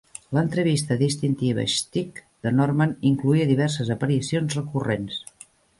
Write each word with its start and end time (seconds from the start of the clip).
L'entrevista 0.35 0.95
distintiva 1.01 1.65
"shtick" 1.73 2.23
de 2.47 2.55
Norman 2.61 2.97
incloïa 3.13 3.49
diverses 3.53 3.95
aparicions 3.99 4.61
recurrents. 4.63 5.25